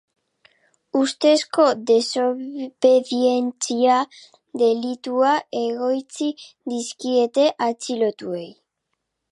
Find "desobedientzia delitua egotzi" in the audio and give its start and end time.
1.89-6.33